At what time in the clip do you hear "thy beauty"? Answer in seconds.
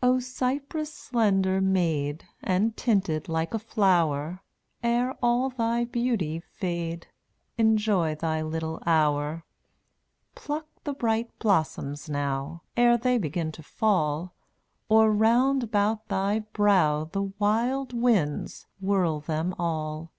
5.50-6.40